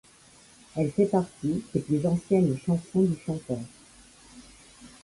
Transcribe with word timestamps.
Elle 0.75 0.89
fait 0.91 1.05
partie 1.05 1.63
des 1.75 1.79
plus 1.79 2.03
anciennes 2.07 2.57
chansons 2.65 3.03
du 3.03 3.15
chanteur. 3.23 3.59